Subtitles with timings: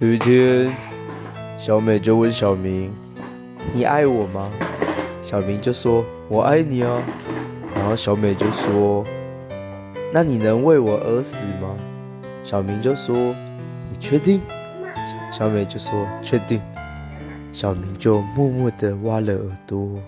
[0.00, 0.72] 有一天，
[1.58, 2.92] 小美就问小明
[3.74, 4.48] ：“你爱我吗？”
[5.24, 7.02] 小明就说：“我爱你啊。”
[7.74, 9.04] 然后小美就说
[10.14, 11.76] ：“那你能为我而死吗？”
[12.44, 13.34] 小明就说
[13.90, 14.40] ：“你确定？”
[15.36, 16.60] 小美就说：“确定。”
[17.50, 19.98] 小明就默默地挖了耳朵。